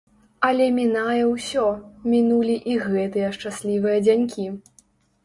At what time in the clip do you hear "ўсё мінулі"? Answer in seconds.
1.33-2.55